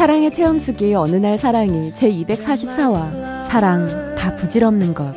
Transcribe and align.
사랑의 0.00 0.32
체험수기 0.32 0.94
어느 0.94 1.16
날 1.16 1.36
사랑이 1.36 1.92
제 1.92 2.10
244화 2.10 3.42
사랑 3.42 4.16
다 4.16 4.34
부질없는 4.34 4.94
것. 4.94 5.14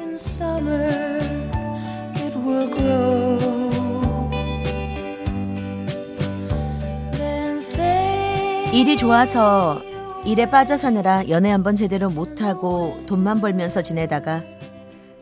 일이 8.74 8.98
좋아서 8.98 9.82
일에 10.26 10.50
빠져 10.50 10.76
사느라 10.76 11.30
연애 11.30 11.50
한번 11.50 11.78
제대로 11.78 12.10
못하고 12.10 13.00
돈만 13.06 13.40
벌면서 13.40 13.82
지내다가 13.82 14.44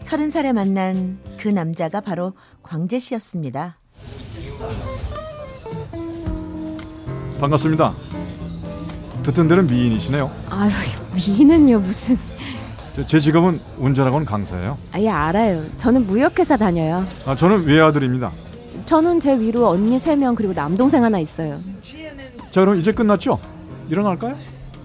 서른 0.02 0.32
살에 0.32 0.54
만난 0.54 1.20
그 1.38 1.48
남자가 1.50 2.02
바로 2.02 2.34
광재 2.64 2.98
씨였습니다. 2.98 3.78
반갑습니다. 7.40 7.94
듣던 9.24 9.48
대로 9.48 9.62
미인이시네요. 9.64 10.32
아유 10.50 10.72
미인은요 11.14 11.80
무슨 11.80 12.18
저- 12.94 13.06
제 13.06 13.20
직업은 13.20 13.60
운전학원 13.78 14.26
강사예요. 14.26 14.78
아예 14.92 15.10
알아요 15.10 15.64
저는 15.78 16.08
무역회사 16.08 16.58
다녀요 16.58 17.06
아, 17.26 17.36
저는 17.36 17.66
외아들입니다. 17.66 18.32
저는 18.86 19.20
제 19.20 19.38
위로 19.40 19.68
언니 19.70 19.98
3명 19.98 20.36
그리고 20.36 20.54
남동생 20.54 21.04
하나 21.04 21.20
있어요 21.20 21.60
자 22.52 22.62
그럼 22.62 22.80
이제 22.80 22.92
끝났죠? 22.92 23.38
일어날까요? 23.90 24.36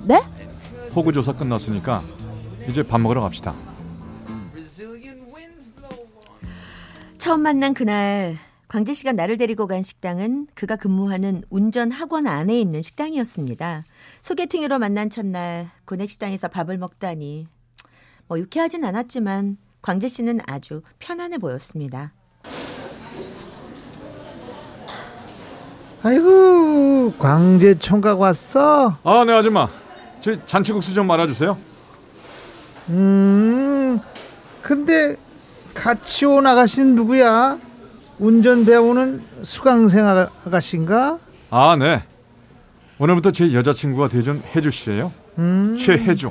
네? 0.05 0.21
호구 0.95 1.13
조사 1.13 1.33
끝났으니까 1.33 2.03
이제 2.69 2.83
밥 2.83 3.01
먹으러 3.01 3.21
갑시다. 3.23 3.55
처음 7.19 7.41
만난 7.43 7.75
그날 7.75 8.37
광재 8.69 8.95
씨가 8.95 9.13
나를 9.13 9.37
데리고 9.37 9.67
간 9.67 9.83
식당은 9.83 10.49
그가 10.55 10.77
근무하는 10.77 11.43
운전 11.51 11.91
학원 11.93 12.27
안에 12.27 12.59
있는 12.61 12.83
식당이었습니다. 12.83 13.85
소개팅으로 14.23 14.79
만난 14.79 15.09
첫날 15.09 15.71
고넥 15.85 16.11
식당에서 16.11 16.49
밥을 16.49 16.77
먹다니 16.77 17.47
뭐 18.27 18.39
유쾌하진 18.39 18.85
않았지만 18.85 19.57
광재 19.83 20.09
씨는 20.09 20.41
아주 20.49 20.83
편안해 20.99 21.39
보였습니다. 21.39 22.13
아이고 26.03 27.13
광재 27.19 27.79
총각 27.79 28.21
왔어? 28.21 28.99
아, 29.05 29.25
네 29.25 29.33
아줌마. 29.33 29.69
저 30.21 30.45
잔치국수 30.45 30.93
좀 30.93 31.07
말아주세요. 31.07 31.57
음 32.91 34.01
근데 34.63 35.17
같이 35.73 36.25
온 36.27 36.47
아가씨는 36.47 36.97
누구야? 36.97 37.59
운전 38.19 38.65
배우는 38.65 39.23
수강생 39.43 40.07
아가- 40.07 40.31
아가씨인가? 40.47 41.19
아, 41.51 41.77
네. 41.77 42.03
오늘부터 42.99 43.31
제 43.31 43.53
여자친구가 43.53 44.09
되준 44.09 44.43
혜주 44.55 44.71
씨예요. 44.71 45.13
음 45.39 45.77
최혜주. 45.79 46.31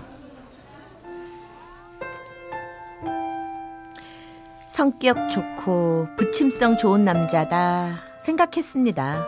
성격 4.68 5.30
좋고 5.30 6.08
부침성 6.18 6.78
좋은 6.78 7.04
남자다 7.04 8.00
생각했습니다. 8.20 9.26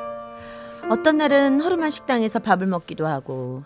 어떤 0.89 1.17
날은 1.17 1.61
허름한 1.61 1.91
식당에서 1.91 2.39
밥을 2.39 2.65
먹기도 2.65 3.05
하고 3.05 3.63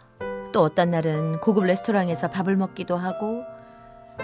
또 0.52 0.62
어떤 0.64 0.92
날은 0.92 1.40
고급 1.40 1.64
레스토랑에서 1.64 2.28
밥을 2.30 2.58
먹기도 2.58 2.98
하고 2.98 3.44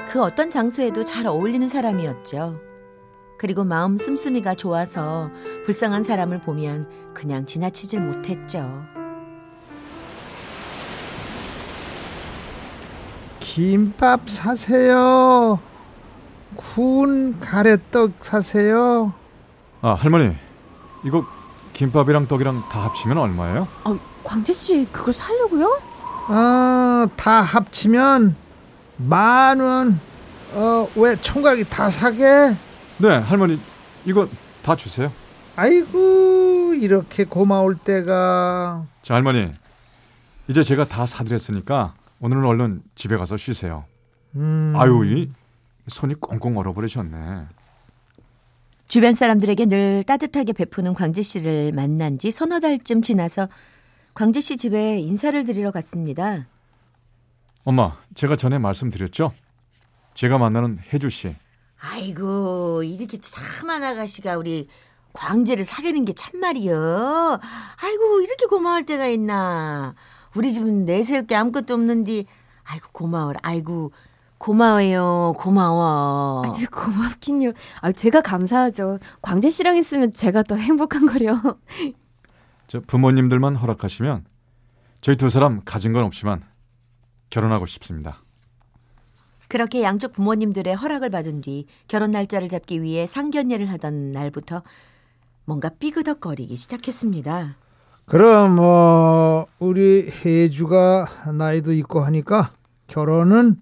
그 0.09 0.21
어떤 0.21 0.49
장소에도 0.51 1.03
잘 1.05 1.25
어울리는 1.25 1.65
사람이었죠. 1.69 2.59
그리고 3.37 3.63
마음 3.63 3.97
씀씀이가 3.97 4.55
좋아서 4.55 5.29
불쌍한 5.65 6.03
사람을 6.03 6.41
보면 6.41 6.89
그냥 7.13 7.45
지나치질 7.45 8.01
못했죠. 8.01 8.83
김밥 13.39 14.29
사세요 14.29 15.59
구운 16.55 17.39
가래떡 17.39 18.11
사세요 18.19 19.13
아, 19.81 19.93
할머니. 19.93 20.35
이거 21.03 21.23
김밥이랑 21.73 22.27
떡이랑 22.27 22.63
다 22.69 22.79
합치면 22.85 23.17
얼마예요? 23.17 23.67
아, 23.83 23.97
광재 24.23 24.53
씨 24.53 24.87
그걸 24.91 25.13
살려고요? 25.13 25.79
아 26.29 27.07
다 27.15 27.41
합치면 27.41 28.35
만 28.97 29.61
원 29.61 29.99
어 30.55 30.87
왜 30.95 31.15
총각이 31.15 31.63
다 31.69 31.89
사게? 31.89 32.55
네, 32.99 33.09
할머니. 33.09 33.59
이거 34.05 34.27
다 34.63 34.75
주세요. 34.75 35.11
아이고 35.55 36.73
이렇게 36.73 37.23
고마울 37.25 37.77
때가 37.77 38.85
자, 39.01 39.15
할머니. 39.15 39.51
이제 40.47 40.63
제가 40.63 40.85
다 40.85 41.05
사드렸으니까 41.05 41.93
오늘은 42.19 42.45
얼른 42.45 42.81
집에 42.95 43.17
가서 43.17 43.37
쉬세요. 43.37 43.85
음, 44.35 44.73
아유, 44.75 45.03
이 45.05 45.29
손이 45.87 46.15
꽁꽁 46.15 46.57
얼어버리셨네. 46.57 47.45
주변 48.87 49.13
사람들에게 49.13 49.65
늘 49.65 50.03
따뜻하게 50.03 50.53
베푸는 50.53 50.93
광재 50.93 51.21
씨를 51.21 51.73
만난 51.73 52.17
지 52.17 52.31
서너 52.31 52.59
달쯤 52.59 53.01
지나서 53.01 53.49
광재 54.13 54.39
씨 54.41 54.57
집에 54.57 54.97
인사를 54.99 55.43
드리러 55.45 55.71
갔습니다. 55.71 56.47
엄마, 57.63 57.97
제가 58.15 58.37
전에 58.37 58.57
말씀드렸죠? 58.57 59.33
제가 60.13 60.37
만나는 60.37 60.79
혜주 60.93 61.09
씨. 61.09 61.35
아이고 61.79 62.83
이렇게 62.83 63.19
참한 63.19 63.83
아가씨가 63.83 64.37
우리 64.37 64.67
광재를 65.13 65.63
사귀는 65.63 66.05
게 66.05 66.13
참말이여. 66.13 67.39
아이고 67.81 68.21
이렇게 68.21 68.45
고마울 68.47 68.85
때가 68.85 69.07
있나. 69.07 69.95
우리 70.35 70.53
집은 70.53 70.85
내세울 70.85 71.25
게 71.25 71.35
아무것도 71.35 71.73
없는데 71.73 72.25
아이고 72.63 72.87
고마워라. 72.91 73.39
아이고 73.43 73.91
고마워요. 74.37 75.33
고마워. 75.37 76.43
아주 76.45 76.69
고맙긴요 76.69 77.53
아 77.81 77.91
제가 77.91 78.21
감사하죠 78.21 78.99
광재 79.23 79.49
씨랑 79.49 79.77
있으면 79.77 80.13
제가 80.13 80.43
더 80.43 80.55
행복한 80.55 81.07
거려 81.07 81.33
저 82.67 82.79
부모님들만 82.81 83.55
허락하시면 83.55 84.25
저희 85.01 85.15
두 85.15 85.31
사람 85.31 85.61
가진 85.65 85.91
건 85.93 86.03
없지만 86.03 86.43
결혼하고 87.31 87.65
싶습니다. 87.65 88.21
그렇게 89.47 89.81
양쪽 89.83 90.13
부모님들의 90.13 90.75
허락을 90.75 91.09
받은 91.09 91.41
뒤 91.41 91.65
결혼 91.87 92.11
날짜를 92.11 92.49
잡기 92.49 92.81
위해 92.81 93.07
상견례를 93.07 93.69
하던 93.71 94.11
날부터 94.11 94.61
뭔가 95.45 95.69
삐그덕거리기 95.69 96.55
시작했습니다. 96.57 97.55
그럼 98.05 98.55
뭐 98.55 99.47
우리 99.59 100.09
혜주가 100.25 101.07
나이도 101.33 101.73
있고 101.73 102.01
하니까 102.01 102.51
결혼은 102.87 103.61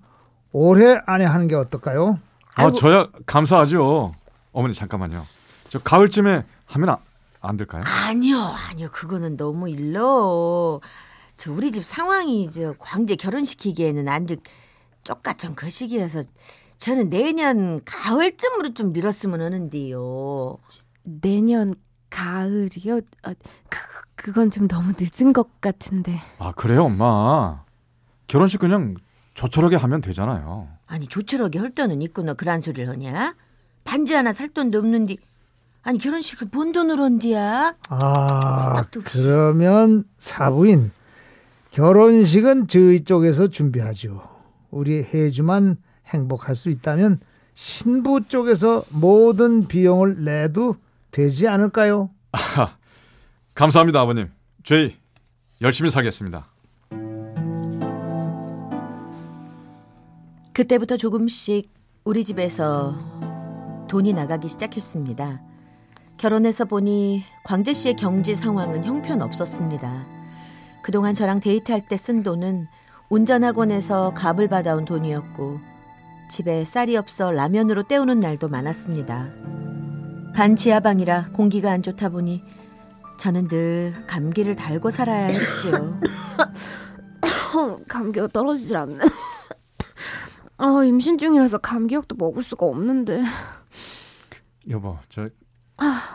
올해 0.51 0.99
안에 1.05 1.25
하는 1.25 1.47
게 1.47 1.55
어떨까요? 1.55 2.19
아, 2.55 2.63
아이고. 2.63 2.71
저야 2.73 3.07
감사하죠. 3.25 4.13
어머니 4.51 4.73
잠깐만요. 4.73 5.25
저 5.69 5.79
가을쯤에 5.79 6.43
하면 6.67 6.89
아, 6.89 6.97
안 7.41 7.57
될까요? 7.57 7.83
아니요, 7.85 8.37
아니요. 8.71 8.89
그거는 8.91 9.35
너무 9.37 9.69
일러. 9.69 10.79
저 11.35 11.51
우리 11.51 11.71
집 11.71 11.83
상황이 11.83 12.49
저 12.49 12.73
광재 12.79 13.17
결혼시키기에는 13.17 14.07
아주 14.07 14.37
쪽같은 15.09 15.55
그 15.55 15.69
시기여서 15.69 16.23
저는 16.77 17.09
내년 17.09 17.79
가을쯤으로 17.85 18.73
좀 18.73 18.91
미뤘으면 18.91 19.39
하는데요. 19.41 20.57
내년 21.05 21.75
가을이요? 22.09 22.99
아, 23.23 23.33
그, 23.69 23.77
그건 24.15 24.51
좀 24.51 24.67
너무 24.67 24.91
늦은 24.99 25.31
것 25.31 25.61
같은데 25.61 26.19
아, 26.39 26.51
그래요, 26.51 26.85
엄마. 26.85 27.63
결혼식 28.27 28.59
그냥 28.59 28.95
조촐하게 29.35 29.77
하면 29.77 30.01
되잖아요. 30.01 30.67
아니 30.87 31.07
조촐하게 31.07 31.59
할 31.59 31.71
돈은 31.71 32.01
있구나 32.01 32.33
그런 32.33 32.59
소리를 32.59 32.89
하냐? 32.89 33.35
반지 33.83 34.13
하나 34.13 34.33
살 34.33 34.49
돈도 34.49 34.79
없는데 34.79 35.15
아니 35.83 35.99
결혼식을 35.99 36.49
본 36.49 36.71
돈으로 36.71 37.03
한디야? 37.03 37.75
아. 37.89 38.83
그러면 39.05 40.03
사부인 40.17 40.91
결혼식은 41.71 42.67
저희 42.67 43.03
쪽에서 43.03 43.49
준비하죠. 43.49 44.34
우리 44.75 45.03
혜주만 45.03 45.77
행복할 46.07 46.53
수 46.53 46.69
있다면 46.69 47.21
신부 47.53 48.27
쪽에서 48.27 48.83
모든 48.89 49.69
비용을 49.69 50.25
내도 50.25 50.75
되지 51.11 51.47
않을까요? 51.47 52.09
감사합니다, 53.55 54.01
아버님. 54.01 54.29
저희 54.65 54.97
열심히 55.61 55.89
살겠습니다. 55.89 56.51
그때부터 60.53 60.97
조금씩 60.97 61.71
우리 62.03 62.25
집에서 62.25 62.95
돈이 63.87 64.11
나가기 64.11 64.49
시작했습니다. 64.49 65.41
결혼해서 66.17 66.65
보니 66.65 67.23
광재 67.45 67.71
씨의 67.73 67.95
경제 67.95 68.33
상황은 68.33 68.83
형편없었습니다. 68.83 70.05
그동안 70.83 71.13
저랑 71.15 71.39
데이트할 71.39 71.87
때 71.87 71.95
쓴 71.95 72.23
돈은 72.23 72.67
운전학원에서 73.09 74.13
값을 74.13 74.47
받아온 74.47 74.85
돈이었고 74.85 75.59
집에 76.29 76.65
쌀이 76.65 76.97
없어 76.97 77.31
라면으로 77.31 77.83
때우는 77.83 78.19
날도 78.19 78.49
많았습니다. 78.49 79.29
반 80.35 80.55
지하방이라 80.55 81.27
공기가 81.33 81.71
안 81.71 81.81
좋다 81.81 82.09
보니 82.09 82.43
저는 83.17 83.47
늘 83.47 83.93
감기를 84.07 84.55
달고 84.55 84.89
살아야 84.89 85.25
했지요. 85.27 85.99
감기가 87.87 88.27
떨어지질 88.27 88.75
않네. 88.75 88.99
아, 90.57 90.83
임신 90.83 91.17
중이라서 91.17 91.59
감기약도 91.59 92.15
먹을 92.17 92.43
수가 92.43 92.65
없는데. 92.65 93.23
여보, 94.69 94.97
저 95.09 95.29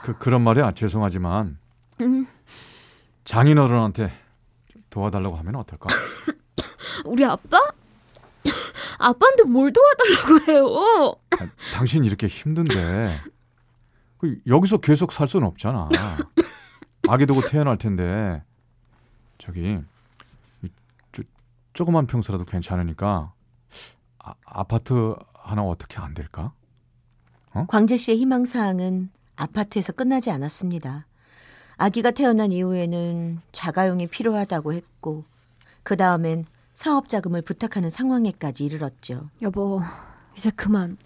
그, 0.02 0.16
그런 0.18 0.42
말이야 0.42 0.72
죄송하지만 0.72 1.58
음, 2.00 2.26
장인어른한테 3.24 4.10
도와달라고 4.90 5.36
하면 5.36 5.56
어떨까? 5.56 5.88
우리 7.04 7.24
아빠? 7.24 7.58
아빠한테 8.98 9.44
뭘 9.44 9.72
도와달라고 9.72 10.52
해요? 10.52 11.14
아, 11.38 11.48
당신 11.74 12.04
이렇게 12.04 12.26
힘든데 12.26 13.16
그 14.18 14.38
여기서 14.46 14.78
계속 14.78 15.12
살 15.12 15.28
수는 15.28 15.46
없잖아. 15.46 15.88
아기 17.08 17.26
두고 17.26 17.42
태어날 17.42 17.78
텐데 17.78 18.42
저기 19.38 19.78
이 20.62 20.68
쪼, 21.12 21.22
조그만 21.72 22.06
평수라도 22.06 22.44
괜찮으니까 22.44 23.32
아, 24.18 24.34
아파트 24.44 25.14
하나 25.34 25.62
어떻게 25.62 25.98
안 25.98 26.14
될까? 26.14 26.52
광재 27.68 27.96
씨의 27.96 28.18
희망 28.18 28.44
사항은 28.44 29.10
아파트에서 29.36 29.92
끝나지 29.92 30.30
않았습니다. 30.30 31.06
아기가 31.78 32.10
태어난 32.10 32.52
이후에는 32.52 33.40
자가용이 33.52 34.06
필요하다고 34.08 34.74
했고 34.74 35.24
그 35.82 35.96
다음엔 35.96 36.44
사업 36.80 37.08
자금을 37.08 37.42
부탁하는 37.42 37.90
상황에까지 37.90 38.64
이르렀죠. 38.64 39.28
여보, 39.42 39.82
이제 40.34 40.48
그만. 40.48 40.96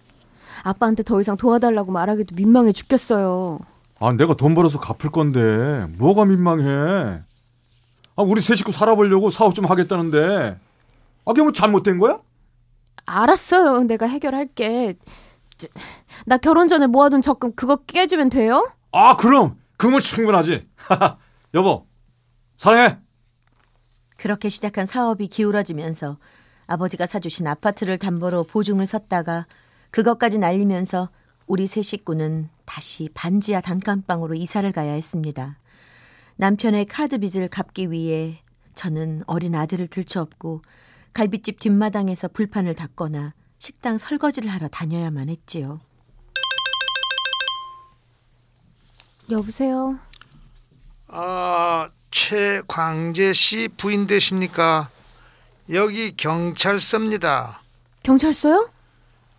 아빠한테 0.63 1.03
더 1.03 1.19
이상 1.19 1.35
도와달라고 1.35 1.91
말하기도 1.91 2.33
민망해 2.33 2.71
죽겠어요. 2.71 3.59
아 3.99 4.13
내가 4.13 4.35
돈 4.35 4.55
벌어서 4.55 4.79
갚을 4.79 5.11
건데 5.11 5.85
뭐가 5.97 6.23
민망해? 6.23 7.19
아 8.15 8.21
우리 8.21 8.39
세 8.39 8.55
식구 8.55 8.71
살아보려고 8.71 9.29
사업 9.29 9.53
좀 9.53 9.65
하겠다는데 9.65 10.57
아 11.25 11.25
그게 11.25 11.41
뭐 11.41 11.51
잘못된 11.51 11.99
거야? 11.99 12.21
알았어요. 13.05 13.83
내가 13.83 14.07
해결할게. 14.07 14.95
저, 15.57 15.67
나 16.25 16.37
결혼 16.37 16.69
전에 16.69 16.87
모아둔 16.87 17.21
적금 17.21 17.53
그거 17.53 17.75
깨주면 17.83 18.29
돼요? 18.29 18.65
아 18.93 19.17
그럼 19.17 19.57
그건 19.75 19.99
충분하지. 19.99 20.69
여보 21.53 21.85
사랑해. 22.55 22.97
그렇게 24.25 24.49
시작한 24.49 24.87
사업이 24.87 25.27
기울어지면서 25.27 26.17
아버지가 26.65 27.05
사주신 27.05 27.45
아파트를 27.45 27.99
담보로 27.99 28.45
보증을 28.45 28.87
섰다가 28.87 29.45
그것까지 29.91 30.39
날리면서 30.39 31.11
우리 31.45 31.67
세 31.67 31.83
식구는 31.83 32.49
다시 32.65 33.07
반지하 33.13 33.61
단칸방으로 33.61 34.33
이사를 34.33 34.71
가야 34.71 34.93
했습니다. 34.93 35.59
남편의 36.37 36.87
카드 36.87 37.19
빚을 37.19 37.49
갚기 37.49 37.91
위해 37.91 38.41
저는 38.73 39.21
어린 39.27 39.53
아들을 39.53 39.85
들쳐업고 39.89 40.63
갈비집 41.13 41.59
뒷마당에서 41.59 42.29
불판을 42.29 42.73
닦거나 42.73 43.35
식당 43.59 43.99
설거지를 43.99 44.49
하러 44.49 44.67
다녀야만 44.67 45.29
했지요. 45.29 45.81
여보세요? 49.29 49.99
아, 51.09 51.91
최광재 52.15 53.33
씨 53.33 53.67
부인 53.75 54.07
되십니까? 54.07 54.89
여기 55.73 56.15
경찰서입니다. 56.15 57.61
경찰서요? 58.03 58.69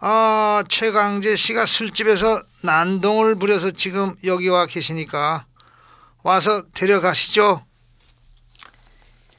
아, 0.01 0.63
최광재 0.69 1.37
씨가 1.37 1.65
술집에서 1.65 2.43
난동을 2.61 3.37
부려서 3.37 3.71
지금 3.71 4.15
여기 4.25 4.51
와 4.51 4.67
계시니까 4.67 5.47
와서 6.23 6.65
데려가시죠. 6.75 7.65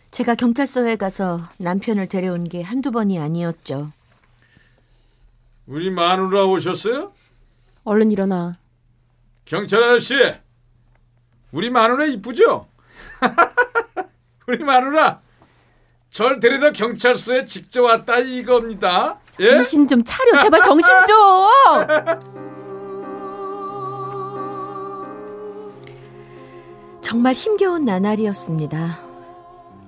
제가 0.09 0.33
경찰서에 0.33 0.95
가서 0.95 1.47
남편을 1.59 2.07
데려온 2.07 2.49
게 2.49 2.63
한두 2.63 2.89
번이 2.89 3.19
아니었죠. 3.19 3.91
우리 5.67 5.91
마누라 5.91 6.45
오셨어요? 6.45 7.13
얼른 7.83 8.11
일어나. 8.11 8.57
경찰 9.45 9.83
아저씨, 9.83 10.15
우리 11.51 11.69
마누라 11.69 12.07
이쁘죠? 12.07 12.66
우리 14.47 14.63
마누라 14.63 15.19
절 16.09 16.39
데리러 16.39 16.71
경찰서에 16.71 17.45
직접 17.45 17.83
왔다 17.83 18.17
이겁니다. 18.17 19.19
예? 19.39 19.51
정신 19.51 19.87
좀 19.87 20.03
차려. 20.03 20.41
제발 20.41 20.61
정신 20.63 20.89
좀! 21.07 21.47
정말 27.01 27.33
힘겨운 27.33 27.85
나날이었습니다. 27.85 28.97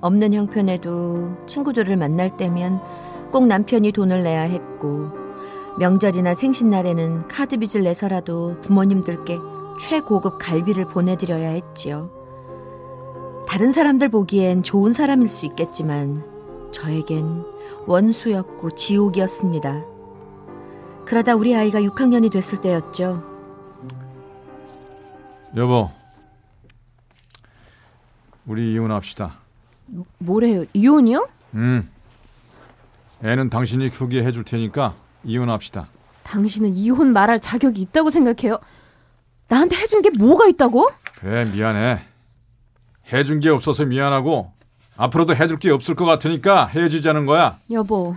없는 0.01 0.33
형편에도 0.33 1.35
친구들을 1.47 1.97
만날 1.97 2.37
때면 2.37 2.79
꼭 3.31 3.47
남편이 3.47 3.91
돈을 3.91 4.23
내야 4.23 4.41
했고 4.43 5.11
명절이나 5.79 6.33
생신날에는 6.33 7.27
카드 7.27 7.57
빚을 7.57 7.83
내서라도 7.83 8.59
부모님들께 8.61 9.37
최고급 9.79 10.37
갈비를 10.39 10.85
보내드려야 10.85 11.49
했지요. 11.49 12.11
다른 13.49 13.71
사람들 13.71 14.09
보기엔 14.09 14.61
좋은 14.61 14.93
사람일 14.93 15.27
수 15.27 15.47
있겠지만 15.47 16.15
저에겐 16.71 17.43
원수였고 17.87 18.75
지옥이었습니다. 18.75 19.85
그러다 21.03 21.33
우리 21.33 21.55
아이가 21.55 21.81
6학년이 21.81 22.31
됐을 22.31 22.61
때였죠. 22.61 23.23
여보, 25.55 25.89
우리 28.45 28.71
이혼합시다. 28.73 29.39
뭐래요? 30.19 30.65
이혼이요? 30.73 31.27
음, 31.55 31.89
애는 33.23 33.49
당신이 33.49 33.89
크게 33.89 34.23
해줄 34.25 34.43
테니까 34.43 34.93
이혼합시다. 35.23 35.87
당신은 36.21 36.75
이혼 36.75 37.13
말할 37.13 37.41
자격이 37.41 37.81
있다고 37.81 38.11
생각해요? 38.11 38.59
나한테 39.47 39.75
해준 39.75 40.03
게 40.03 40.11
뭐가 40.11 40.45
있다고? 40.45 40.91
그래 41.15 41.45
미안해. 41.45 42.08
해준 43.11 43.39
게 43.39 43.49
없어서 43.49 43.85
미안하고 43.85 44.51
앞으로도 44.97 45.35
해줄 45.35 45.59
게 45.59 45.71
없을 45.71 45.95
것 45.95 46.05
같으니까 46.05 46.67
헤어지자는 46.67 47.25
거야. 47.25 47.57
여보, 47.71 48.15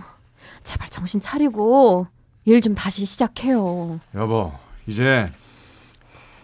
제발 0.63 0.87
정신 0.89 1.19
차리고 1.19 2.07
일 2.45 2.59
좀 2.61 2.75
다시 2.75 3.05
시작해요. 3.05 3.99
여보, 4.15 4.51
이제 4.85 5.31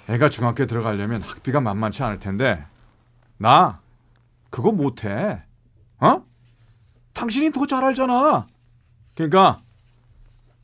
애가 0.07 0.29
중학교 0.29 0.65
들어가려면 0.65 1.21
학비가 1.21 1.59
만만치 1.59 2.01
않을 2.03 2.19
텐데 2.19 2.63
나 3.37 3.79
그거 4.49 4.71
못해. 4.71 5.41
어? 5.99 6.23
당신이 7.13 7.51
더 7.51 7.65
잘 7.67 7.83
알잖아. 7.83 8.47
그러니까 9.15 9.59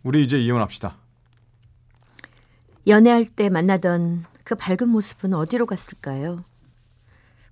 우리 0.03 0.23
이제 0.23 0.39
이혼합시다. 0.39 0.95
연애할 2.87 3.25
때 3.25 3.49
만나던 3.49 4.25
그 4.45 4.55
밝은 4.55 4.87
모습은 4.89 5.33
어디로 5.33 5.65
갔을까요? 5.65 6.43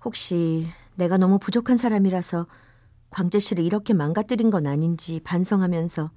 혹시 0.04 0.68
내가 0.94 1.16
너무 1.16 1.38
부족한 1.38 1.76
사람이라서 1.76 2.46
광재 3.10 3.38
씨를 3.38 3.64
이렇게 3.64 3.94
망가뜨린 3.94 4.50
건 4.50 4.66
아닌지 4.66 5.20
반성하면서 5.24 6.10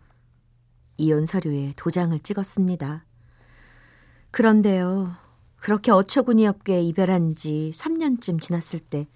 이혼 0.98 1.26
서류에 1.26 1.74
도장을 1.76 2.18
찍었습니다. 2.20 3.06
그런데요, 4.32 5.16
그렇게 5.58 5.92
어처구니 5.92 6.48
없게 6.48 6.82
이별한 6.82 7.36
지 7.36 7.72
3년쯤 7.74 8.42
지났을 8.42 8.80
때 8.80 9.08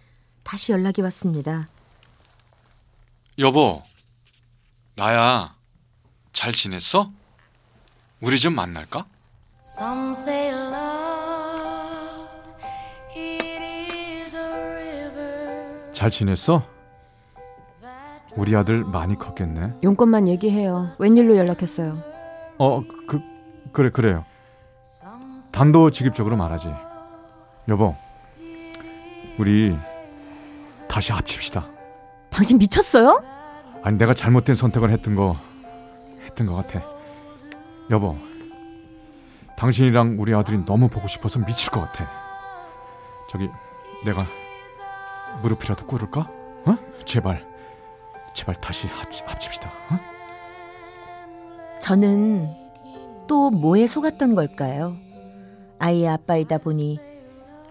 다시 0.43 0.71
연락이 0.71 1.01
왔습니다. 1.01 1.69
여보, 3.39 3.81
나야. 4.95 5.55
잘 6.33 6.53
지냈어? 6.53 7.11
우리 8.21 8.39
좀 8.39 8.55
만날까? 8.55 9.05
잘 16.01 16.09
지냈어? 16.09 16.63
우리 18.35 18.55
아들 18.55 18.83
많이 18.83 19.15
컸겠네. 19.19 19.81
용건만 19.83 20.27
얘기해요. 20.29 20.95
웬일로 20.97 21.37
연락했어요? 21.37 22.01
어, 22.57 22.81
그 23.07 23.21
그래 23.71 23.91
그래요. 23.91 24.25
단도직입적으로 25.53 26.37
말하지. 26.37 26.73
여보, 27.67 27.95
우리 29.37 29.77
다시 30.87 31.11
합칩시다. 31.11 31.67
당신 32.31 32.57
미쳤어요? 32.57 33.23
아니 33.83 33.99
내가 33.99 34.15
잘못된 34.15 34.55
선택을 34.55 34.89
했던 34.89 35.15
거 35.15 35.37
했던 36.23 36.47
것 36.47 36.55
같아. 36.55 36.83
여보, 37.91 38.17
당신이랑 39.55 40.15
우리 40.17 40.33
아들이 40.33 40.65
너무 40.65 40.89
보고 40.89 41.07
싶어서 41.07 41.37
미칠 41.37 41.69
것 41.69 41.81
같아. 41.81 42.09
저기 43.29 43.51
내가 44.03 44.25
무릎이라도 45.41 45.85
꿇을까? 45.87 46.21
어? 46.65 46.77
제발, 47.05 47.45
제발 48.33 48.55
다시 48.61 48.87
합, 48.87 49.07
합칩시다. 49.25 49.69
어? 49.89 49.99
저는 51.79 52.53
또 53.27 53.49
뭐에 53.49 53.87
속았던 53.87 54.35
걸까요? 54.35 54.97
아이의 55.79 56.07
아빠이다 56.09 56.59
보니 56.59 56.99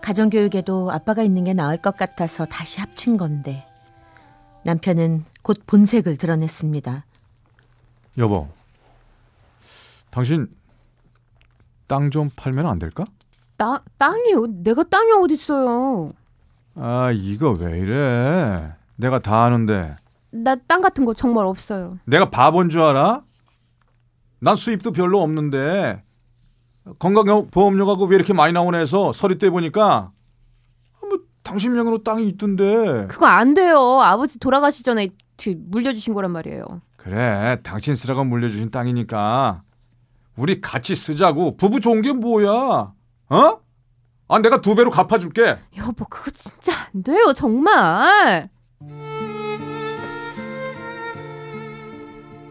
가정교육에도 0.02 0.90
아빠가 0.90 1.23
있는 1.23 1.45
게 1.45 1.52
나을 1.55 1.76
것 1.76 1.97
같아서 1.97 2.45
다시 2.47 2.81
합친 2.81 3.17
건데 3.17 3.67
남편은 4.64 5.25
곧 5.43 5.59
본색을 5.67 6.17
드러냈습니다. 6.17 7.05
여보, 8.19 8.49
당신 10.11 10.49
땅 11.87 12.11
좀 12.11 12.31
팔면 12.35 12.67
안 12.67 12.79
될까? 12.79 13.05
땅 13.57 13.79
땅이요? 13.99 14.47
내가 14.64 14.83
땅이 14.83 15.12
어딨어요? 15.12 16.12
아, 16.75 17.11
이거 17.12 17.55
왜 17.59 17.79
이래? 17.81 18.73
내가 18.97 19.19
다 19.19 19.45
아는데. 19.45 19.97
나 20.33 20.55
땅 20.55 20.81
같은 20.81 21.05
거 21.05 21.12
정말 21.15 21.47
없어요. 21.47 21.99
내가 22.05 22.31
바본 22.31 22.69
줄 22.69 22.83
알아? 22.83 23.23
난 24.39 24.55
수입도 24.57 24.93
별로 24.93 25.21
없는데 25.23 26.03
건강보험료가 26.99 28.05
왜 28.07 28.17
이렇게 28.17 28.33
많이 28.33 28.53
나오나 28.53 28.79
해서 28.79 29.12
서류 29.12 29.39
떼 29.39 29.50
보니까 29.50 30.12
아, 31.03 31.07
뭐 31.07 31.19
당신 31.43 31.73
명의로 31.73 32.03
땅이 32.05 32.29
있던데. 32.29 33.07
그거 33.09 33.27
안 33.27 33.55
돼요. 33.55 34.00
아버지 34.00 34.39
돌아가시 34.39 34.83
전에 34.85 35.09
그 35.43 35.55
물려주신 35.59 36.15
거란 36.15 36.31
말이에요. 36.31 36.65
그래, 36.97 37.59
당신 37.62 37.95
쓰라고 37.95 38.25
물려주신 38.25 38.71
땅이니까 38.71 39.62
우리 40.37 40.61
같이 40.61 40.95
쓰자고. 40.95 41.57
부부 41.57 41.81
좋은 41.81 42.03
게 42.03 42.12
뭐야? 42.12 42.93
어? 43.31 43.61
아, 44.33 44.39
내가 44.39 44.61
두 44.61 44.77
배로 44.77 44.91
갚아줄게. 44.93 45.59
여보, 45.79 46.05
그거 46.05 46.31
진짜 46.31 46.73
안 46.95 47.03
돼요, 47.03 47.33
정말. 47.35 48.49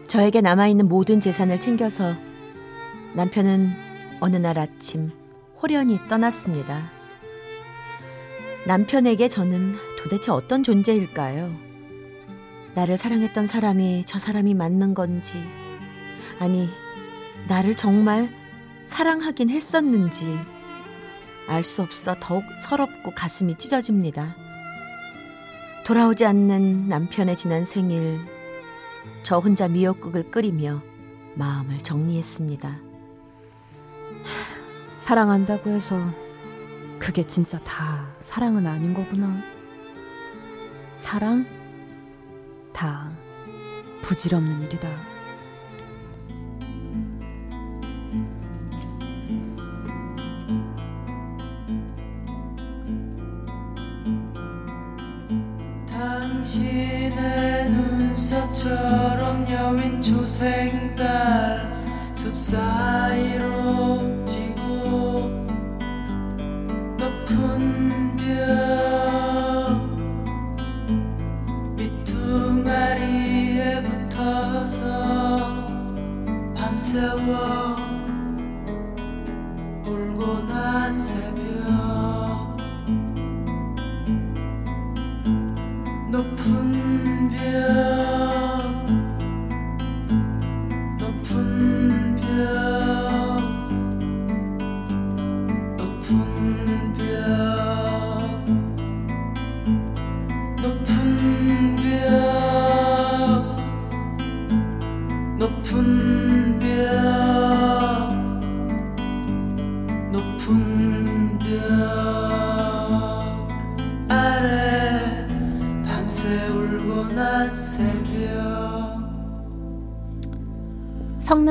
저에게 0.06 0.42
남아있는 0.42 0.88
모든 0.88 1.20
재산을 1.20 1.58
챙겨서 1.58 2.16
남편은 3.14 3.72
어느 4.20 4.36
날 4.36 4.58
아침 4.58 5.10
호련히 5.62 5.98
떠났습니다. 6.06 6.90
남편에게 8.66 9.28
저는 9.28 9.74
도대체 9.98 10.32
어떤 10.32 10.62
존재일까요? 10.62 11.50
나를 12.74 12.98
사랑했던 12.98 13.46
사람이 13.46 14.04
저 14.04 14.18
사람이 14.18 14.52
맞는 14.52 14.92
건지, 14.92 15.42
아니, 16.38 16.68
나를 17.48 17.74
정말 17.74 18.28
사랑하긴 18.84 19.48
했었는지, 19.48 20.38
알 21.50 21.64
수 21.64 21.82
없어 21.82 22.14
더욱 22.20 22.44
서럽고 22.58 23.10
가슴이 23.10 23.56
찢어집니다. 23.56 24.36
돌아오지 25.84 26.24
않는 26.24 26.88
남편의 26.88 27.36
지난 27.36 27.64
생일, 27.64 28.20
저 29.22 29.38
혼자 29.38 29.66
미역국을 29.66 30.30
끓이며 30.30 30.82
마음을 31.34 31.78
정리했습니다. 31.78 32.78
사랑한다고 34.98 35.70
해서 35.70 35.98
그게 36.98 37.26
진짜 37.26 37.58
다 37.60 38.14
사랑은 38.20 38.66
아닌 38.66 38.94
거구나. 38.94 39.42
사랑 40.96 41.46
다 42.72 43.10
부질없는 44.02 44.62
일이다. 44.62 45.09
당신의 56.70 57.70
눈썹처럼 57.70 59.50
여윈 59.50 60.00
조생달 60.00 61.68
숲 62.14 62.36
사이로 62.36 64.19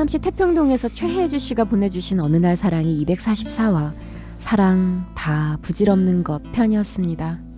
성남시 0.00 0.18
태평동에서 0.20 0.88
최혜주 0.88 1.38
씨가 1.38 1.64
보내주신 1.64 2.20
어느 2.20 2.38
날 2.38 2.56
사랑이 2.56 3.04
244화 3.04 3.92
사랑 4.38 5.04
다 5.14 5.58
부질없는 5.60 6.24
것 6.24 6.40
편이었습니다. 6.52 7.49